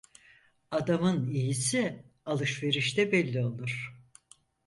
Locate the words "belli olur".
3.11-3.95